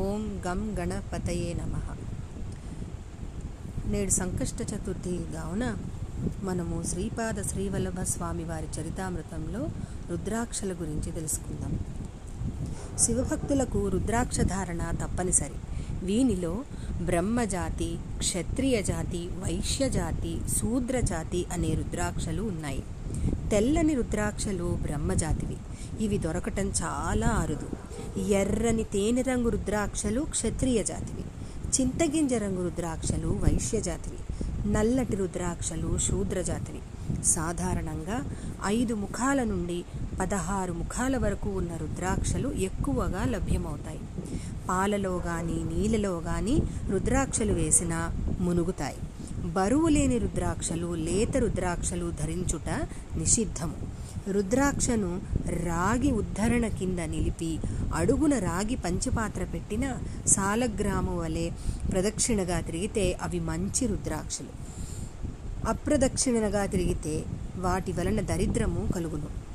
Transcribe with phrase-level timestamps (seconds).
[0.00, 1.96] ఓం గం గణపతయే నమ.
[3.86, 5.76] నేడు సంకష్ట చతుర్థి కావున
[6.42, 9.68] మనము శ్రీపాద శ్రీవల్లభ స్వామి వారి చరితామృతంలో
[10.10, 11.78] రుద్రాక్షల గురించి తెలుసుకుందాం.
[12.98, 15.54] శివభక్తులకు రుద్రాక్ష ధారణ తప్పనిసరి.
[16.06, 16.64] వీనిలో
[17.00, 22.82] బ్రహ్మజాతి క్షత్రియ జాతి వైశ్యజాతి శూద్రజాతి అనే రుద్రాక్షలు ఉన్నాయి.
[23.50, 25.56] తెల్లని రుద్రాక్షలు బ్రహ్మజాతివి.
[26.04, 27.68] ఇవి దొరకటం చాలా అరుదు.
[28.20, 31.24] ఎర్రని తేనె రంగు రుద్రాక్షలు క్షత్రియ జాతివి
[31.80, 34.18] చింతగింజ రంగు రుద్రాక్షలు వైశ్యజాతివి.
[34.72, 36.80] నల్లటి రుద్రాక్షలు శూద్రజాతివి.
[37.24, 38.30] సాధారణంగా
[38.64, 39.84] ఐదు ముఖాల నుండి
[40.20, 44.00] పదహారు ముఖాల వరకు ఉన్న రుద్రాక్షలు ఎక్కువగా లభ్యమవుతాయి.
[44.70, 47.98] పాలలో కానీ నీళ్ళలో కానీ రుద్రాక్షలు వేసినా
[48.40, 48.96] మునుగుతాయి.
[49.52, 52.68] బరువు లేని రుద్రాక్షలు లేత రుద్రాక్షలు ధరించుట
[53.16, 53.74] నిషిద్ధము.
[54.30, 57.58] రుద్రాక్షను రాగి ఉద్ధరణ కింద నిలిపి
[57.94, 59.94] అడుగున రాగి పంచపాత్ర పెట్టిన
[60.26, 61.50] సాలగ్రాము వలె
[61.92, 64.52] ప్రదక్షిణగా తిరిగితే అవి మంచి రుద్రాక్షలు.
[65.68, 67.24] అప్రదక్షిణగా తిరిగితే
[67.58, 69.50] వాటి వలన దరిద్రము కలుగును.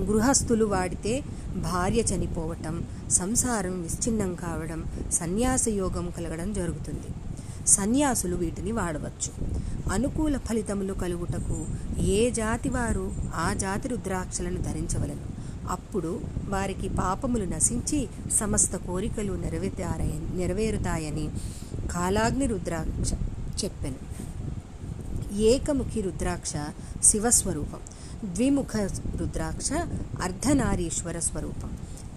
[0.00, 1.22] గృహస్థులు వాడితే
[1.56, 7.06] భార్య చనిపోవటం సంసారం విచ్ఛిన్నం కావడం సన్యాస యోగం కలగడం జరుగుతుంది.
[7.66, 9.46] సన్యాసులు వీటిని వాడవచ్చు.
[9.92, 11.66] అనుకూల ఫలితములు కలుగుటకు
[12.00, 15.32] ఏ జాతి వారు ఆ జాతి రుద్రాక్షలను ధరించవలను.
[15.70, 21.30] అప్పుడు వారికి పాపములు నశించి సమస్త కోరికలు నెరవేరుతాయని నెరవేరుతాయని
[21.92, 23.12] కాలాగ్ని రుద్రాక్ష
[23.64, 24.22] చెప్పెను.
[25.34, 26.52] ఏకముఖి రుద్రాక్ష
[27.04, 27.80] శివస్వరూపం.
[28.28, 28.72] ద్విముఖ
[29.16, 29.70] రుద్రాక్ష
[30.22, 31.70] అర్ధనారీశ్వర స్వరూపం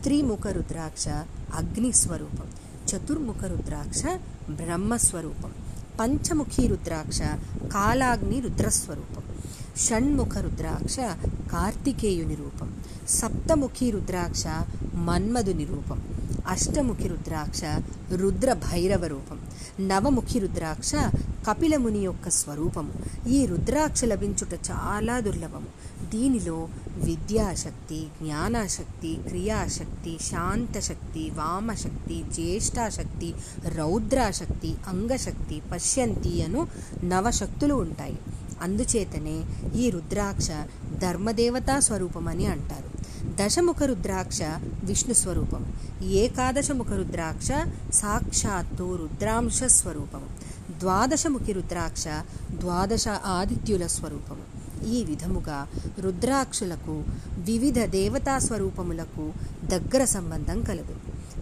[0.03, 1.05] త్రిముఖ రుద్రాక్ష
[1.53, 2.47] అగ్ని స్వరూపం
[2.87, 4.01] చతుర్ముఖ రుద్రాక్ష
[4.49, 5.51] బ్రహ్మస్వరూపం
[5.99, 7.21] పంచముఖి రుద్రాక్ష
[7.73, 9.23] కాలాగ్ని రుద్రస్వరూపం
[9.77, 10.97] షణ్ముఖ రుద్రాక్ష
[11.51, 12.69] కార్తికేయుని రూపం
[13.09, 14.45] సప్తముఖి రుద్రాక్ష
[15.07, 15.99] మన్మధుని రూపం
[16.47, 17.61] అష్టముఖి రుద్రాక్ష
[18.13, 19.39] రుద్ర భైరవ రూపం.
[19.87, 20.91] నవముఖి రుద్రాక్ష
[21.49, 22.93] కపిలముని యొక్క స్వరూపము.
[23.29, 25.67] ఈ రుద్రాక్ష లభించుట చాలా దుర్లభము.
[26.09, 33.33] దీనిలో విద్యాశక్తి జ్ఞానాశక్తి క్రియాశక్తి శాంతశక్తి వామశక్తి జ్యేష్ఠాశక్తి
[33.75, 36.67] రౌద్రాశక్తి అంగశక్తి పశ్యంతి అను
[37.03, 38.19] నవశక్తులు ఉంటాయి.
[38.61, 39.43] అందుచేతనే
[39.75, 40.47] ఈ రుద్రాక్ష
[40.97, 42.94] ధర్మదేవతా స్వరూపమని అంటారు.
[43.38, 44.40] దశముఖ రుద్రాక్ష
[44.84, 45.62] విష్ణు స్వరూపం
[46.20, 47.50] ఏకాదశముఖ రుద్రాక్ష
[47.92, 50.28] సాక్షాత్తు రుద్రాంశ స్వరూపము
[50.80, 52.06] ద్వాదశముఖి రుద్రాక్ష
[52.60, 54.44] ద్వాదశ ఆదిత్యుల స్వరూపము
[54.88, 55.58] ఈ విధముగా
[56.00, 56.94] రుద్రాక్షులకు
[57.44, 59.24] వివిధ దేవతా స్వరూపములకు
[59.66, 60.94] దగ్గర సంబంధం కలదు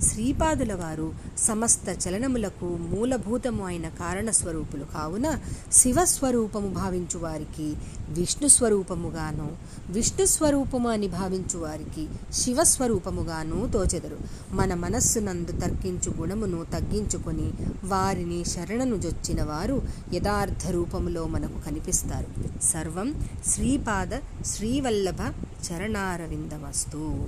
[0.04, 5.40] శ్రీపాదుల వారు సమస్త చలనములకు మూలభూతము అయిన కారణస్వరూపులు కావున
[5.72, 7.74] శివస్వరూపము భావించు వారికి
[8.10, 9.52] విష్ణు స్వరూపముగాను
[9.90, 14.18] విష్ణు స్వరూపము అని భావించు వారికి శివస్వరూపముగాను తోచెదరు.
[14.52, 17.52] మన మనస్సునందు తర్కించు గుణమును తగ్గించుకొని
[17.84, 19.82] వారిని శరణను జొచ్చిన వారు
[20.14, 22.64] యథార్థ రూపములో మనకు కనిపిస్తారు.
[22.64, 23.14] సర్వం
[23.48, 25.20] శ్రీపాద శ్రీవల్లభ
[25.68, 27.26] చరణారవిందమస్తు.